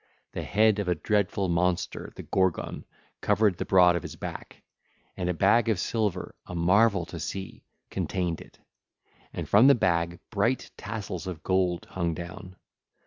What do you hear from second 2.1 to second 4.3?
the Gorgon, covered the broad of his